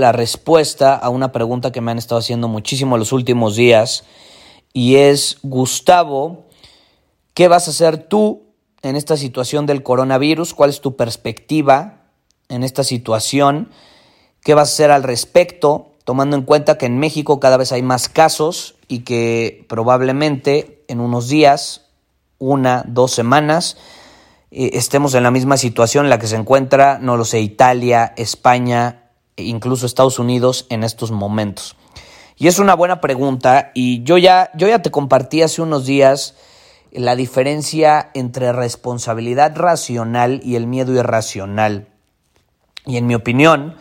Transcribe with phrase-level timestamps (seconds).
[0.00, 4.04] la respuesta a una pregunta que me han estado haciendo muchísimo los últimos días
[4.72, 6.46] y es, Gustavo,
[7.34, 8.42] ¿qué vas a hacer tú
[8.82, 10.54] en esta situación del coronavirus?
[10.54, 12.08] ¿Cuál es tu perspectiva
[12.48, 13.70] en esta situación?
[14.42, 15.92] ¿Qué vas a hacer al respecto?
[16.04, 21.00] Tomando en cuenta que en México cada vez hay más casos y que probablemente en
[21.00, 21.86] unos días,
[22.38, 23.76] una, dos semanas,
[24.50, 28.12] eh, estemos en la misma situación en la que se encuentra, no lo sé, Italia,
[28.16, 28.99] España,
[29.42, 31.76] incluso Estados Unidos en estos momentos?
[32.36, 36.34] Y es una buena pregunta y yo ya, yo ya te compartí hace unos días
[36.90, 41.88] la diferencia entre responsabilidad racional y el miedo irracional.
[42.86, 43.76] Y en mi opinión,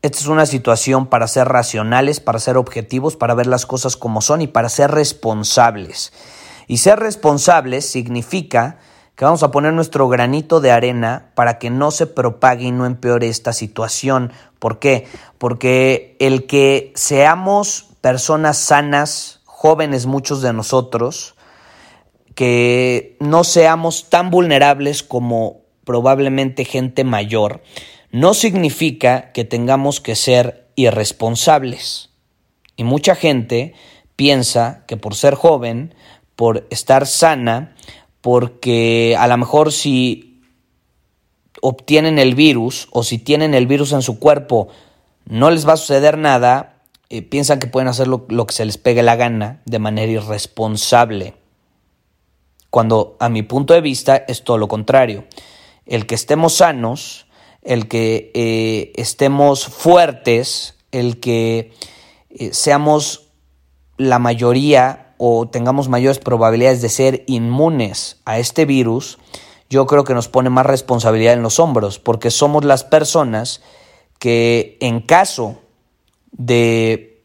[0.00, 4.20] esta es una situación para ser racionales, para ser objetivos, para ver las cosas como
[4.20, 6.12] son y para ser responsables.
[6.68, 8.78] Y ser responsables significa
[9.18, 12.86] que vamos a poner nuestro granito de arena para que no se propague y no
[12.86, 14.32] empeore esta situación.
[14.60, 15.08] ¿Por qué?
[15.38, 21.34] Porque el que seamos personas sanas, jóvenes muchos de nosotros,
[22.36, 27.60] que no seamos tan vulnerables como probablemente gente mayor,
[28.12, 32.10] no significa que tengamos que ser irresponsables.
[32.76, 33.74] Y mucha gente
[34.14, 35.92] piensa que por ser joven,
[36.36, 37.74] por estar sana,
[38.20, 40.42] porque a lo mejor si
[41.60, 44.68] obtienen el virus o si tienen el virus en su cuerpo
[45.24, 48.64] no les va a suceder nada, eh, piensan que pueden hacer lo, lo que se
[48.64, 51.34] les pegue la gana de manera irresponsable.
[52.70, 55.24] Cuando a mi punto de vista es todo lo contrario.
[55.86, 57.26] El que estemos sanos,
[57.62, 61.72] el que eh, estemos fuertes, el que
[62.30, 63.28] eh, seamos
[63.96, 69.18] la mayoría o tengamos mayores probabilidades de ser inmunes a este virus,
[69.68, 73.60] yo creo que nos pone más responsabilidad en los hombros, porque somos las personas
[74.18, 75.58] que en caso
[76.32, 77.22] de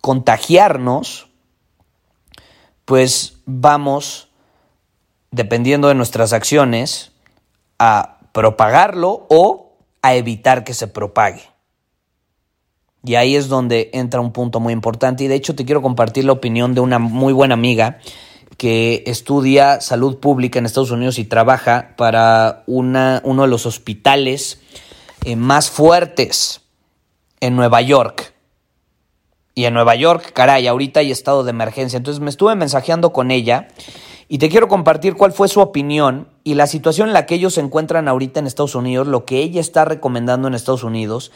[0.00, 1.28] contagiarnos,
[2.84, 4.28] pues vamos,
[5.30, 7.12] dependiendo de nuestras acciones,
[7.78, 11.51] a propagarlo o a evitar que se propague.
[13.04, 15.24] Y ahí es donde entra un punto muy importante.
[15.24, 17.98] Y de hecho te quiero compartir la opinión de una muy buena amiga
[18.56, 24.60] que estudia salud pública en Estados Unidos y trabaja para una, uno de los hospitales
[25.24, 26.60] eh, más fuertes
[27.40, 28.34] en Nueva York.
[29.54, 31.96] Y en Nueva York, caray, ahorita hay estado de emergencia.
[31.96, 33.68] Entonces me estuve mensajeando con ella
[34.28, 37.54] y te quiero compartir cuál fue su opinión y la situación en la que ellos
[37.54, 41.32] se encuentran ahorita en Estados Unidos, lo que ella está recomendando en Estados Unidos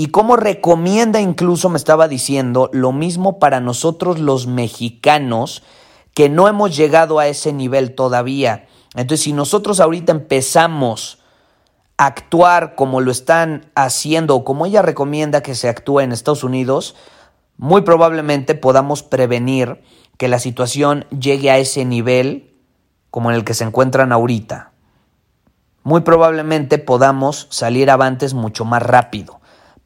[0.00, 5.64] y cómo recomienda incluso, me estaba diciendo, lo mismo para nosotros los mexicanos,
[6.14, 8.68] que no hemos llegado a ese nivel todavía.
[8.94, 11.18] Entonces, si nosotros ahorita empezamos
[11.96, 16.44] a actuar como lo están haciendo o como ella recomienda que se actúe en Estados
[16.44, 16.94] Unidos,
[17.56, 19.82] muy probablemente podamos prevenir
[20.16, 22.54] que la situación llegue a ese nivel
[23.10, 24.70] como en el que se encuentran ahorita.
[25.82, 29.37] Muy probablemente podamos salir avantes mucho más rápido.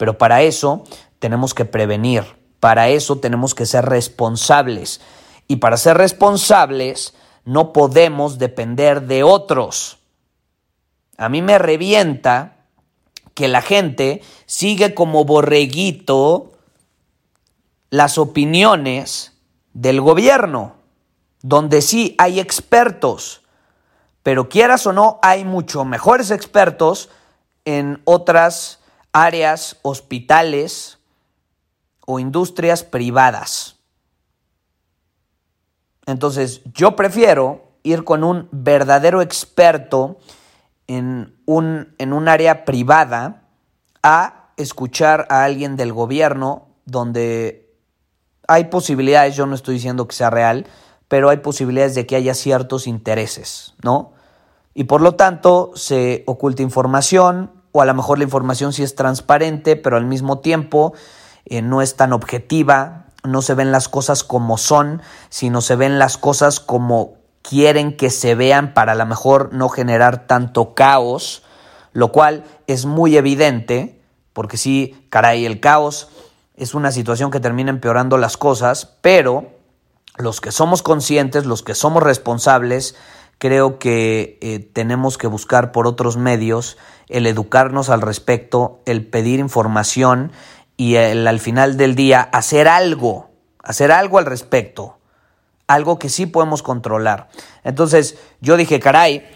[0.03, 0.83] Pero para eso
[1.21, 2.25] tenemos que prevenir,
[2.59, 5.01] para eso tenemos que ser responsables.
[5.47, 7.15] Y para ser responsables
[7.45, 9.99] no podemos depender de otros.
[11.19, 12.65] A mí me revienta
[13.35, 16.51] que la gente sigue como borreguito
[17.89, 19.39] las opiniones
[19.73, 20.75] del gobierno,
[21.43, 23.43] donde sí hay expertos,
[24.25, 27.09] pero quieras o no, hay mucho mejores expertos
[27.65, 28.82] en otras
[29.13, 30.99] áreas, hospitales
[32.07, 33.77] o industrias privadas.
[36.07, 40.19] Entonces, yo prefiero ir con un verdadero experto
[40.87, 43.45] en un, en un área privada
[44.03, 47.73] a escuchar a alguien del gobierno donde
[48.49, 50.67] hay posibilidades, yo no estoy diciendo que sea real,
[51.09, 54.13] pero hay posibilidades de que haya ciertos intereses, ¿no?
[54.75, 58.95] Y por lo tanto se oculta información o a lo mejor la información sí es
[58.95, 60.93] transparente, pero al mismo tiempo
[61.47, 65.99] eh, no es tan objetiva, no se ven las cosas como son, sino se ven
[65.99, 71.43] las cosas como quieren que se vean para a lo mejor no generar tanto caos,
[71.93, 74.01] lo cual es muy evidente,
[74.33, 76.09] porque sí, caray, el caos
[76.57, 79.51] es una situación que termina empeorando las cosas, pero
[80.17, 82.95] los que somos conscientes, los que somos responsables,
[83.39, 89.41] creo que eh, tenemos que buscar por otros medios el educarnos al respecto, el pedir
[89.41, 90.33] información
[90.77, 93.31] y el, al final del día hacer algo,
[93.63, 94.99] hacer algo al respecto,
[95.67, 97.29] algo que sí podemos controlar.
[97.65, 99.27] Entonces yo dije, caray,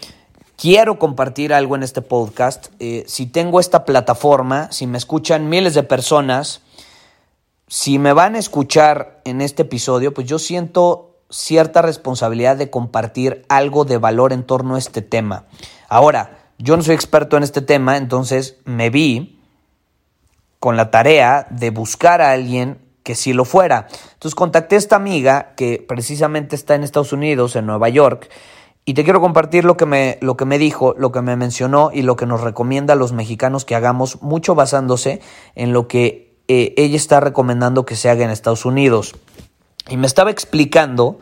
[0.57, 2.67] quiero compartir algo en este podcast.
[2.79, 6.61] Eh, si tengo esta plataforma, si me escuchan miles de personas,
[7.67, 13.45] si me van a escuchar en este episodio, pues yo siento cierta responsabilidad de compartir
[13.49, 15.45] algo de valor en torno a este tema.
[15.89, 19.39] Ahora, yo no soy experto en este tema, entonces me vi
[20.59, 23.87] con la tarea de buscar a alguien que sí lo fuera.
[24.13, 28.29] Entonces contacté a esta amiga que precisamente está en Estados Unidos, en Nueva York,
[28.83, 31.91] y te quiero compartir lo que me, lo que me dijo, lo que me mencionó
[31.93, 35.21] y lo que nos recomienda a los mexicanos que hagamos, mucho basándose
[35.55, 39.15] en lo que eh, ella está recomendando que se haga en Estados Unidos.
[39.89, 41.19] Y me estaba explicando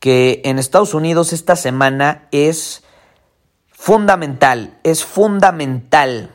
[0.00, 2.82] que en Estados Unidos esta semana es
[3.70, 6.34] fundamental, es fundamental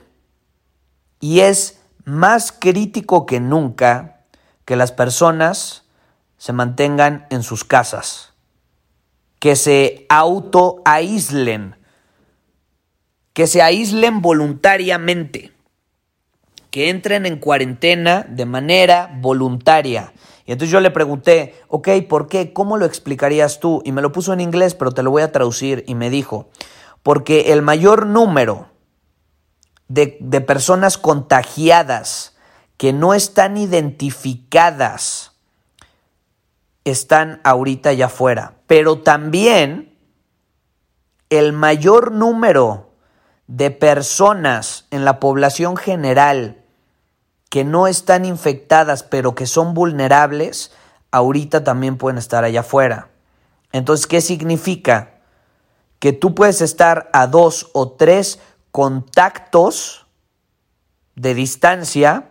[1.20, 4.22] y es más crítico que nunca
[4.66, 5.84] que las personas
[6.38, 8.34] se mantengan en sus casas,
[9.40, 11.76] que se auto aíslen,
[13.34, 15.58] que se aíslen voluntariamente
[16.78, 20.14] que entren en cuarentena de manera voluntaria.
[20.48, 22.54] Y entonces yo le pregunté, ok, ¿por qué?
[22.54, 23.82] ¿Cómo lo explicarías tú?
[23.84, 25.84] Y me lo puso en inglés, pero te lo voy a traducir.
[25.88, 26.50] Y me dijo,
[27.04, 28.70] porque el mayor número
[29.90, 32.38] de, de personas contagiadas
[32.78, 35.34] que no están identificadas
[36.86, 38.54] están ahorita allá afuera.
[38.68, 39.98] Pero también
[41.30, 42.94] el mayor número
[43.48, 46.64] de personas en la población general
[47.50, 50.72] que no están infectadas pero que son vulnerables,
[51.12, 53.10] ahorita también pueden estar allá afuera.
[53.72, 55.12] Entonces, ¿qué significa?
[56.00, 58.40] Que tú puedes estar a dos o tres
[58.72, 60.06] contactos
[61.16, 62.30] de distancia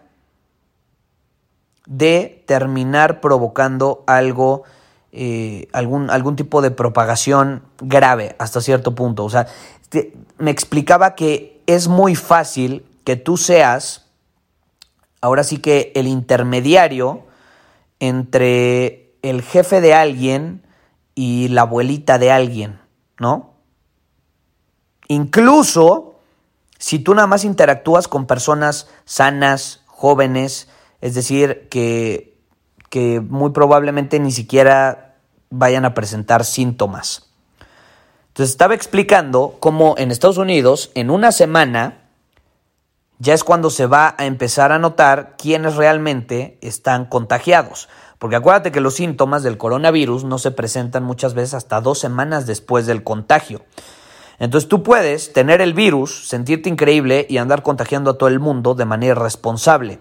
[1.86, 4.64] de terminar provocando algo,
[5.12, 9.24] eh, algún, algún tipo de propagación grave hasta cierto punto.
[9.24, 9.46] O sea,
[10.38, 14.05] me explicaba que es muy fácil que tú seas
[15.20, 17.26] ahora sí que el intermediario
[18.00, 20.66] entre el jefe de alguien
[21.14, 22.78] y la abuelita de alguien,
[23.18, 23.54] ¿no?
[25.08, 26.20] Incluso
[26.78, 30.68] si tú nada más interactúas con personas sanas, jóvenes,
[31.00, 32.38] es decir, que,
[32.90, 35.16] que muy probablemente ni siquiera
[35.50, 37.30] vayan a presentar síntomas.
[38.28, 42.05] Entonces estaba explicando cómo en Estados Unidos, en una semana,
[43.18, 47.88] ya es cuando se va a empezar a notar quiénes realmente están contagiados.
[48.18, 52.46] Porque acuérdate que los síntomas del coronavirus no se presentan muchas veces hasta dos semanas
[52.46, 53.62] después del contagio.
[54.38, 58.74] Entonces tú puedes tener el virus, sentirte increíble y andar contagiando a todo el mundo
[58.74, 59.98] de manera responsable.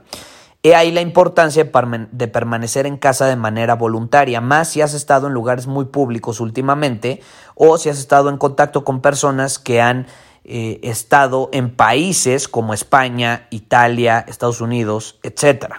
[0.62, 1.64] He ahí la importancia
[2.12, 6.40] de permanecer en casa de manera voluntaria, más si has estado en lugares muy públicos
[6.40, 7.22] últimamente
[7.54, 10.08] o si has estado en contacto con personas que han
[10.48, 15.78] eh, estado en países como España, Italia, Estados Unidos, etc.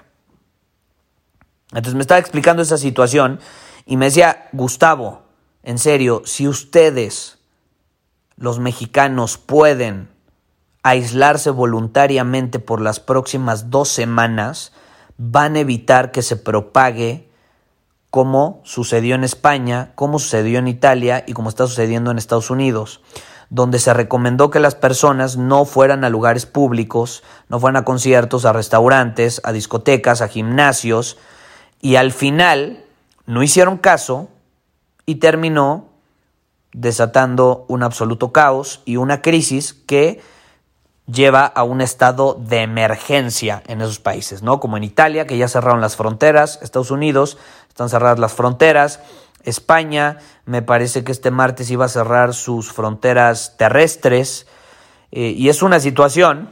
[1.71, 3.39] Entonces me estaba explicando esa situación
[3.85, 5.23] y me decía, Gustavo,
[5.63, 7.39] en serio, si ustedes,
[8.37, 10.09] los mexicanos, pueden
[10.83, 14.73] aislarse voluntariamente por las próximas dos semanas,
[15.17, 17.31] van a evitar que se propague
[18.11, 23.01] como sucedió en España, como sucedió en Italia y como está sucediendo en Estados Unidos
[23.51, 28.45] donde se recomendó que las personas no fueran a lugares públicos, no fueran a conciertos,
[28.45, 31.17] a restaurantes, a discotecas, a gimnasios,
[31.81, 32.85] y al final
[33.27, 34.29] no hicieron caso
[35.05, 35.91] y terminó
[36.73, 40.21] desatando un absoluto caos y una crisis que
[41.07, 44.59] lleva a un estado de emergencia en esos países, ¿no?
[44.59, 47.39] Como en Italia, que ya cerraron las fronteras, Estados Unidos,
[47.69, 49.01] están cerradas las fronteras,
[49.47, 54.47] España me parece que este martes iba a cerrar sus fronteras terrestres
[55.13, 56.51] eh, y es una situación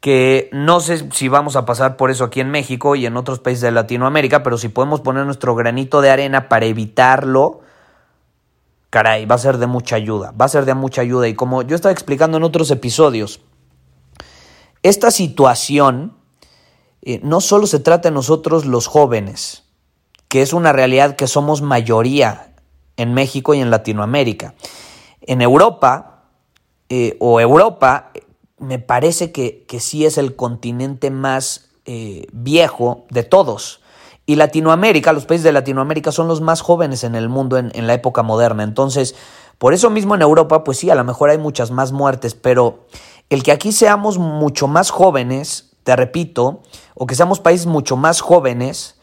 [0.00, 3.40] que no sé si vamos a pasar por eso aquí en México y en otros
[3.40, 7.62] países de Latinoamérica, pero si podemos poner nuestro granito de arena para evitarlo,
[8.90, 11.26] caray, va a ser de mucha ayuda, va a ser de mucha ayuda.
[11.26, 13.40] Y como yo estaba explicando en otros episodios,
[14.82, 16.18] esta situación
[17.00, 19.64] eh, no solo se trata de nosotros los jóvenes,
[20.34, 22.48] que es una realidad que somos mayoría
[22.96, 24.54] en México y en Latinoamérica.
[25.20, 26.24] En Europa,
[26.88, 28.10] eh, o Europa,
[28.58, 33.80] me parece que, sí es el continente más eh, viejo de todos.
[34.26, 37.94] Y Latinoamérica, los países de Latinoamérica son los más jóvenes en el mundo en, la
[37.94, 38.64] época moderna.
[38.64, 39.14] Entonces,
[39.58, 42.86] por eso mismo en Europa, pues sí, a lo mejor hay muchas más muertes, pero
[43.30, 46.62] el que aquí seamos mucho más jóvenes, te repito,
[46.96, 48.96] o que seamos países mucho más jóvenes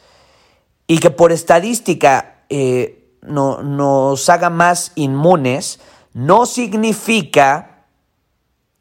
[0.91, 5.79] y que por estadística eh, no, nos haga más inmunes,
[6.11, 7.85] no significa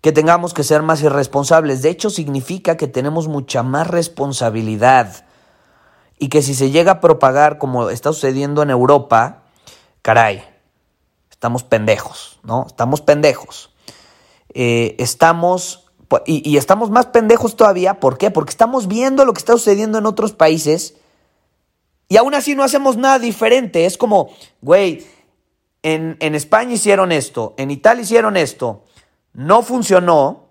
[0.01, 1.83] que tengamos que ser más irresponsables.
[1.83, 5.25] De hecho, significa que tenemos mucha más responsabilidad
[6.19, 9.45] y que si se llega a propagar como está sucediendo en Europa,
[10.03, 10.43] caray,
[11.31, 12.65] estamos pendejos, ¿no?
[12.67, 13.73] Estamos pendejos.
[14.53, 15.93] Eh, estamos,
[16.27, 18.33] y estamos más pendejos todavía, ¿por qué?
[18.33, 20.97] Porque estamos viendo lo que está sucediendo en otros países
[22.11, 23.87] y aún así no hacemos nada diferente.
[23.87, 25.07] Es como, güey,
[25.83, 28.85] en, en, España hicieron esto, en Italia hicieron esto,
[29.33, 30.49] no funcionó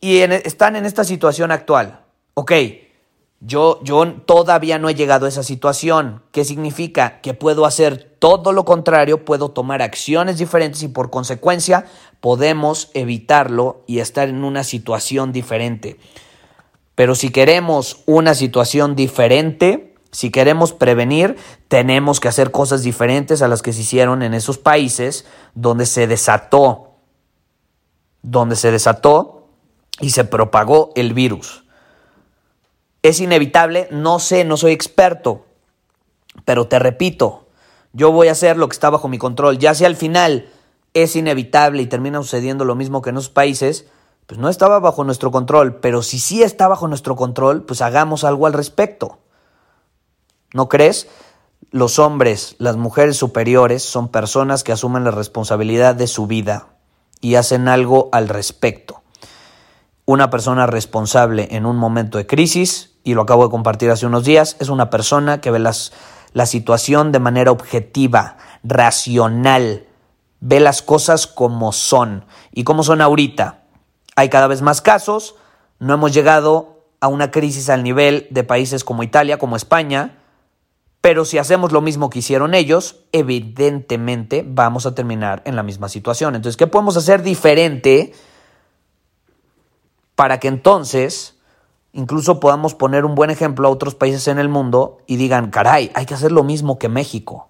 [0.00, 2.04] y están en esta situación actual.
[2.34, 2.52] Ok,
[3.40, 6.22] yo, yo todavía no he llegado a esa situación.
[6.30, 7.20] ¿Qué significa?
[7.20, 11.86] Que puedo hacer todo lo contrario, puedo tomar acciones diferentes y por consecuencia
[12.20, 15.98] podemos evitarlo y estar en una situación diferente.
[16.94, 23.48] Pero si queremos una situación diferente, si queremos prevenir, tenemos que hacer cosas diferentes a
[23.48, 26.92] las que se hicieron en esos países donde se desató,
[28.22, 29.48] donde se desató
[29.98, 31.64] y se propagó el virus.
[33.02, 35.46] Es inevitable, no sé, no soy experto,
[36.44, 37.48] pero te repito,
[37.92, 39.58] yo voy a hacer lo que está bajo mi control.
[39.58, 40.48] Ya si al final
[40.94, 43.86] es inevitable y termina sucediendo lo mismo que en esos países,
[44.28, 48.22] pues no estaba bajo nuestro control, pero si sí está bajo nuestro control, pues hagamos
[48.22, 49.18] algo al respecto.
[50.54, 51.08] ¿No crees?
[51.72, 56.68] Los hombres, las mujeres superiores son personas que asumen la responsabilidad de su vida
[57.20, 59.02] y hacen algo al respecto.
[60.06, 64.24] Una persona responsable en un momento de crisis y lo acabo de compartir hace unos
[64.24, 65.92] días, es una persona que ve las,
[66.32, 69.88] la situación de manera objetiva, racional,
[70.38, 73.64] ve las cosas como son y como son ahorita.
[74.14, 75.34] Hay cada vez más casos,
[75.80, 80.20] no hemos llegado a una crisis al nivel de países como Italia, como España,
[81.04, 85.90] pero si hacemos lo mismo que hicieron ellos, evidentemente vamos a terminar en la misma
[85.90, 86.34] situación.
[86.34, 88.14] Entonces, ¿qué podemos hacer diferente
[90.14, 91.36] para que entonces
[91.92, 95.92] incluso podamos poner un buen ejemplo a otros países en el mundo y digan, caray,
[95.94, 97.48] hay que hacer lo mismo que México.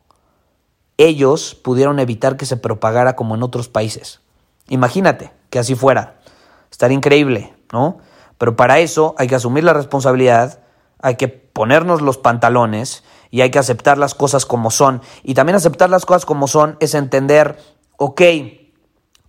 [0.96, 4.18] Ellos pudieron evitar que se propagara como en otros países.
[4.66, 6.16] Imagínate que así fuera.
[6.72, 7.98] Estaría increíble, ¿no?
[8.36, 10.58] Pero para eso hay que asumir la responsabilidad,
[10.98, 13.04] hay que ponernos los pantalones
[13.34, 15.02] y hay que aceptar las cosas como son.
[15.24, 17.58] Y también aceptar las cosas como son es entender,
[17.96, 18.22] ok,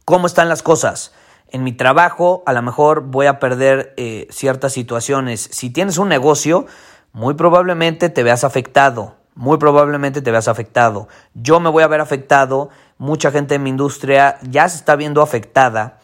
[0.06, 1.12] ¿cómo están las cosas?
[1.50, 5.50] en mi trabajo a lo mejor voy a perder eh, ciertas situaciones.
[5.52, 6.66] Si tienes un negocio,
[7.14, 9.16] muy probablemente te veas afectado.
[9.34, 11.08] Muy probablemente te veas afectado.
[11.34, 12.70] Yo me voy a ver afectado.
[13.00, 16.00] Mucha gente en mi industria ya se está viendo afectada.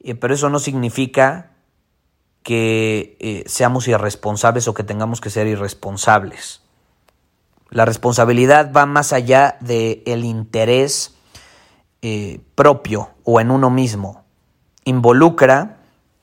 [0.00, 1.52] Eh, pero eso no significa
[2.42, 6.65] que eh, seamos irresponsables o que tengamos que ser irresponsables.
[7.70, 11.14] La responsabilidad va más allá del el interés
[12.54, 14.26] propio o en uno mismo
[14.86, 15.78] involucra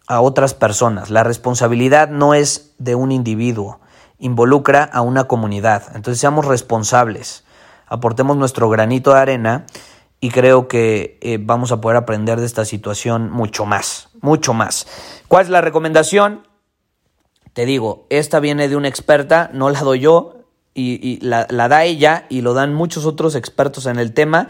[0.08, 1.12] a otras personas.
[1.12, 3.80] La responsabilidad no es de un individuo,
[4.18, 5.84] involucra a una comunidad.
[5.96, 7.44] Entonces seamos responsables,
[7.86, 9.66] aportemos nuestro granito de arena
[10.20, 14.88] y creo que eh, vamos a poder aprender de esta situación mucho más, mucho más.
[15.28, 16.48] ¿Cuál es la recomendación?
[17.52, 20.43] Te digo, esta viene de una experta, no la doy yo,
[20.74, 24.48] y, la, la da ella y lo dan muchos otros expertos en el tema.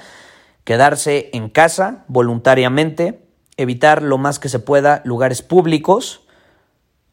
[0.63, 3.25] Quedarse en casa voluntariamente,
[3.58, 6.22] evitar lo más que se pueda lugares públicos,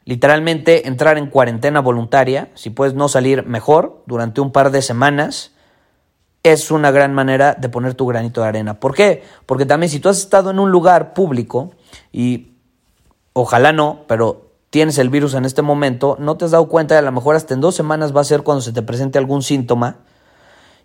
[0.05, 5.52] literalmente entrar en cuarentena voluntaria, si puedes no salir mejor durante un par de semanas,
[6.43, 8.81] es una gran manera de poner tu granito de arena.
[8.81, 9.23] ¿Por qué?
[9.47, 11.73] Porque también si tú has estado en un lugar público
[12.12, 12.55] y
[13.35, 17.03] ojalá no, pero tienes el virus en este momento, no te has dado cuenta, a
[17.03, 19.99] lo mejor hasta en dos semanas va a ser cuando se te presente algún síntoma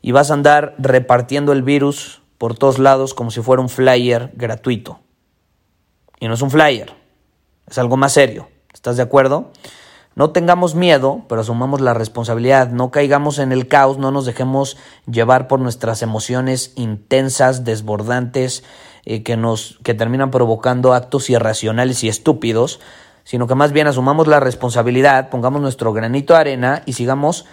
[0.01, 4.32] y vas a andar repartiendo el virus por todos lados como si fuera un flyer
[4.36, 5.00] gratuito.
[6.20, 6.94] Y no es un flyer,
[7.68, 8.50] es algo más serio.
[8.74, 9.51] ¿Estás de acuerdo?
[10.15, 14.77] No tengamos miedo, pero asumamos la responsabilidad, no caigamos en el caos, no nos dejemos
[15.12, 18.63] llevar por nuestras emociones intensas, desbordantes,
[19.04, 22.80] eh, que nos que terminan provocando actos irracionales y estúpidos,
[23.25, 27.46] sino que más bien asumamos la responsabilidad, pongamos nuestro granito de arena y sigamos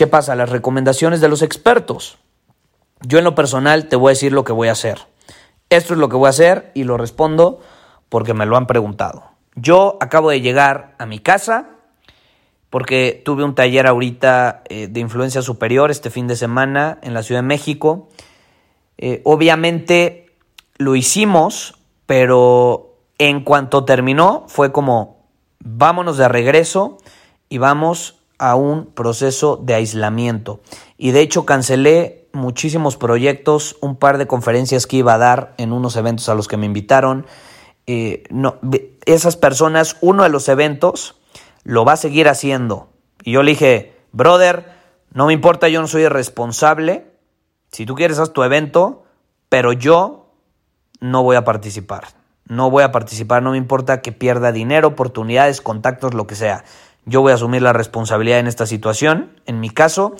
[0.00, 0.34] ¿qué pasa?
[0.34, 2.18] Las recomendaciones de los expertos.
[3.02, 4.98] Yo en lo personal te voy a decir lo que voy a hacer.
[5.68, 7.60] Esto es lo que voy a hacer y lo respondo
[8.08, 9.24] porque me lo han preguntado.
[9.56, 11.68] Yo acabo de llegar a mi casa
[12.70, 17.22] porque tuve un taller ahorita eh, de influencia superior este fin de semana en la
[17.22, 18.08] Ciudad de México.
[18.96, 20.34] Eh, obviamente
[20.78, 22.89] lo hicimos, pero
[23.20, 25.26] en cuanto terminó fue como
[25.62, 26.96] vámonos de regreso
[27.50, 30.60] y vamos a un proceso de aislamiento.
[30.96, 35.74] Y de hecho cancelé muchísimos proyectos, un par de conferencias que iba a dar en
[35.74, 37.26] unos eventos a los que me invitaron.
[37.86, 38.22] Eh,
[39.04, 41.20] esas personas, uno de los eventos,
[41.62, 42.88] lo va a seguir haciendo.
[43.22, 44.72] Y yo le dije, brother,
[45.12, 47.06] no me importa, yo no soy responsable.
[47.70, 49.04] Si tú quieres, haz tu evento,
[49.50, 50.32] pero yo
[51.00, 52.19] no voy a participar.
[52.50, 56.64] No voy a participar, no me importa que pierda dinero, oportunidades, contactos, lo que sea.
[57.06, 60.14] Yo voy a asumir la responsabilidad en esta situación, en mi caso,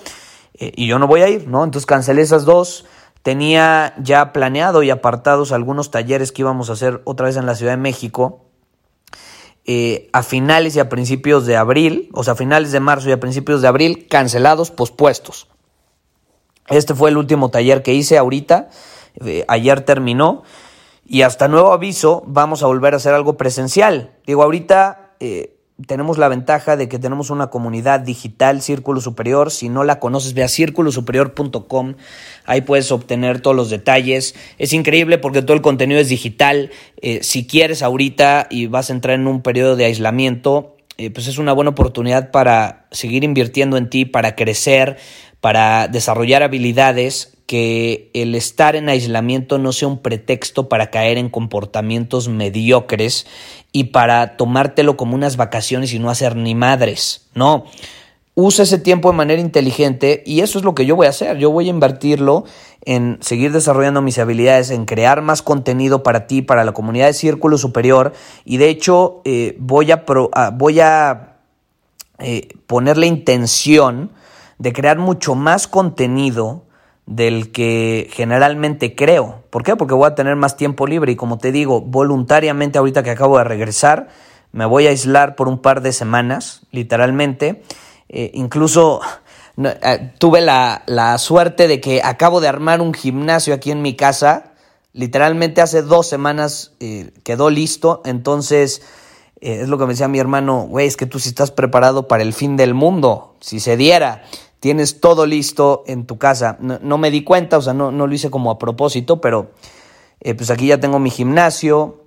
[0.55, 1.63] eh, y yo no voy a ir, ¿no?
[1.63, 2.85] Entonces cancelé esas dos
[3.23, 7.53] Tenía ya planeado y apartados algunos talleres que íbamos a hacer otra vez en la
[7.53, 8.45] Ciudad de México
[9.65, 13.11] eh, a finales y a principios de abril, o sea, a finales de marzo y
[13.11, 15.47] a principios de abril, cancelados, pospuestos.
[16.67, 18.69] Este fue el último taller que hice ahorita,
[19.23, 20.41] eh, ayer terminó
[21.11, 24.15] y hasta nuevo aviso vamos a volver a hacer algo presencial.
[24.25, 25.11] Digo, ahorita...
[25.19, 29.49] Eh, tenemos la ventaja de que tenemos una comunidad digital, Círculo Superior.
[29.49, 31.95] Si no la conoces, ve a círculosuperior.com.
[32.45, 34.35] Ahí puedes obtener todos los detalles.
[34.59, 36.69] Es increíble porque todo el contenido es digital.
[37.01, 41.25] Eh, si quieres ahorita y vas a entrar en un periodo de aislamiento, eh, pues
[41.25, 44.97] es una buena oportunidad para seguir invirtiendo en ti, para crecer,
[45.39, 51.27] para desarrollar habilidades que el estar en aislamiento no sea un pretexto para caer en
[51.27, 53.27] comportamientos mediocres
[53.73, 57.27] y para tomártelo como unas vacaciones y no hacer ni madres.
[57.35, 57.65] No,
[58.35, 61.39] usa ese tiempo de manera inteligente y eso es lo que yo voy a hacer.
[61.39, 62.45] Yo voy a invertirlo
[62.85, 67.13] en seguir desarrollando mis habilidades, en crear más contenido para ti, para la comunidad de
[67.13, 68.13] Círculo Superior
[68.45, 71.35] y de hecho eh, voy a, ah, voy a
[72.19, 74.11] eh, poner la intención
[74.57, 76.63] de crear mucho más contenido
[77.11, 79.43] del que generalmente creo.
[79.49, 79.75] ¿Por qué?
[79.75, 83.37] Porque voy a tener más tiempo libre y como te digo, voluntariamente ahorita que acabo
[83.37, 84.07] de regresar,
[84.53, 87.63] me voy a aislar por un par de semanas, literalmente.
[88.07, 89.01] Eh, incluso
[89.61, 94.53] eh, tuve la, suerte de que acabo de armar un gimnasio aquí en mi casa.
[94.93, 98.01] Literalmente hace dos semanas eh, quedó listo.
[98.05, 98.83] Entonces,
[99.41, 102.23] es lo que me decía mi hermano, güey, es que tú si estás preparado para
[102.23, 104.23] el fin del mundo, si se diera
[104.61, 106.55] tienes todo listo en tu casa.
[106.59, 109.51] No, me di cuenta, o sea, no, lo hice como a propósito, pero
[110.21, 112.03] eh, pues aquí ya tengo mi gimnasio.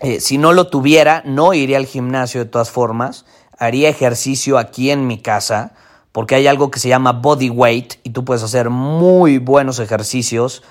[0.00, 3.26] Eh, si no lo tuviera, no iría al gimnasio de todas formas.
[3.58, 5.74] Haría ejercicio aquí en mi casa,
[6.12, 10.62] porque hay algo que se llama body weight y tú puedes hacer muy buenos ejercicios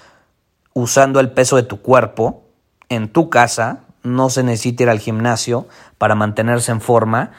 [0.73, 2.41] usando el peso de tu cuerpo
[2.89, 3.83] en tu casa.
[4.01, 5.67] No se necesita ir al gimnasio
[5.99, 7.31] para mantenerse en forma.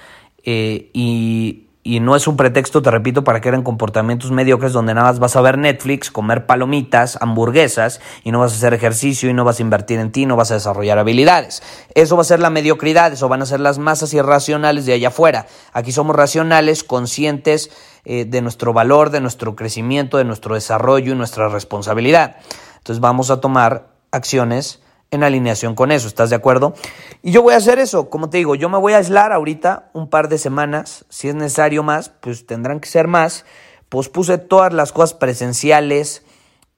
[0.44, 4.94] Eh, y y no es un pretexto, te repito, para que eran comportamientos mediocres donde
[4.94, 9.29] nada más vas a ver Netflix, comer palomitas, hamburguesas y no vas a hacer ejercicio
[9.29, 11.64] y no vas a invertir en ti, no vas a desarrollar habilidades.
[11.96, 15.09] Eso va a ser la mediocridad, eso van a ser las masas irracionales de allá
[15.09, 15.46] afuera.
[15.72, 17.72] Aquí somos racionales, conscientes
[18.05, 22.37] eh, de nuestro valor, de nuestro crecimiento, de nuestro desarrollo y nuestra responsabilidad.
[22.79, 26.74] Entonces vamos a tomar acciones en alineación con eso, ¿estás de acuerdo?
[27.22, 29.90] Y yo voy a hacer eso, como te digo, yo me voy a aislar ahorita
[29.92, 33.44] un par de semanas, si es necesario más, pues tendrán que ser más.
[33.88, 36.22] Pospuse todas las cosas presenciales,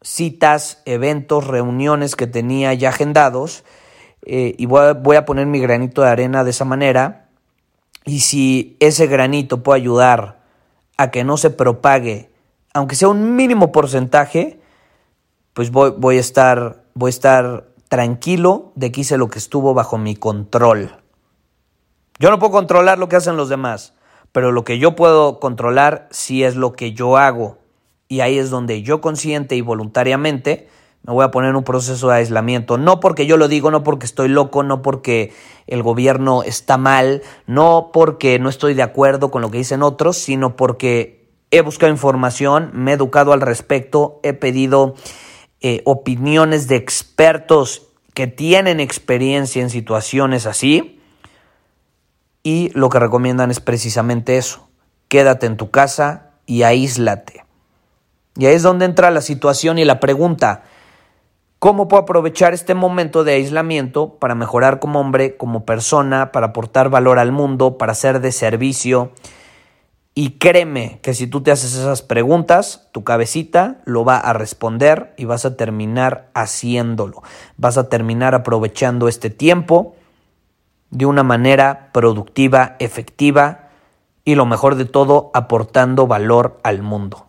[0.00, 3.64] citas, eventos, reuniones que tenía ya agendados
[4.24, 7.28] eh, y voy a, poner mi granito de arena de esa manera.
[8.04, 10.40] Y si ese granito puede ayudar
[10.96, 12.30] a que no se propague,
[12.72, 14.60] aunque sea un mínimo porcentaje,
[15.52, 19.98] pues voy a estar, voy a estar tranquilo de que hice lo que estuvo bajo
[19.98, 20.92] mi control.
[22.18, 23.92] Yo no puedo controlar lo que hacen los demás,
[24.33, 27.59] pero lo que yo puedo controlar sí es lo que yo hago.
[28.09, 30.70] Y ahí es donde yo consciente y voluntariamente
[31.02, 32.78] me voy a poner en un proceso de aislamiento.
[32.78, 35.35] No porque yo lo digo, no porque estoy loco, no porque
[35.66, 40.16] el gobierno está mal, no porque no estoy de acuerdo con lo que dicen otros,
[40.16, 44.94] sino porque he buscado información, me he educado al respecto, he pedido
[45.62, 50.98] eh, opiniones de expertos que tienen experiencia en situaciones así.
[52.42, 54.68] y lo que recomiendan es precisamente eso,
[55.07, 57.44] quédate en tu casa y aíslate.
[58.37, 60.64] Y ahí es donde entra la situación y la pregunta,
[61.61, 66.90] ¿cómo puedo aprovechar este momento de aislamiento para mejorar como hombre, como persona, para aportar
[66.90, 69.12] valor al mundo, para ser de servicio?
[70.14, 75.14] Y créeme que si tú te haces esas preguntas, tu cabecita lo va a responder
[75.16, 77.22] y vas a terminar haciéndolo.
[77.57, 79.96] Vas a terminar aprovechando este tiempo
[80.90, 83.70] de una manera productiva, efectiva
[84.25, 87.27] y lo mejor de todo, aportando valor al mundo.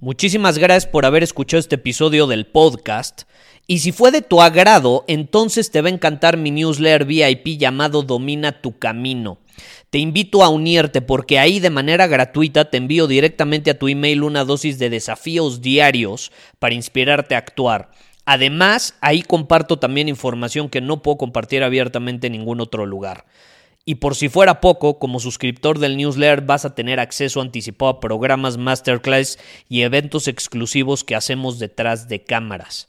[0.00, 3.22] Muchísimas gracias por haber escuchado este episodio del podcast.
[3.70, 8.02] Y si fue de tu agrado, entonces te va a encantar mi newsletter VIP llamado
[8.02, 9.36] Domina tu Camino.
[9.90, 14.22] Te invito a unirte porque ahí de manera gratuita te envío directamente a tu email
[14.22, 17.90] una dosis de desafíos diarios para inspirarte a actuar.
[18.24, 23.26] Además, ahí comparto también información que no puedo compartir abiertamente en ningún otro lugar.
[23.84, 28.00] Y por si fuera poco, como suscriptor del newsletter vas a tener acceso anticipado a
[28.00, 32.88] programas masterclass y eventos exclusivos que hacemos detrás de cámaras.